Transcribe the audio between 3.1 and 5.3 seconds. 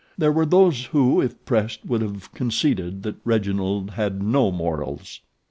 Reginald had no morals.